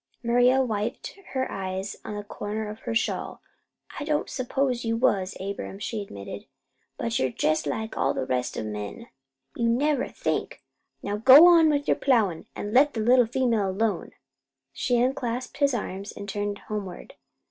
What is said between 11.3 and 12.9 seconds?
on with your plowin' an'